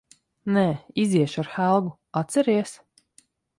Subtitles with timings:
[0.55, 0.63] Nē.
[1.03, 1.93] Iziešu ar Helgu,
[2.25, 2.75] atceries?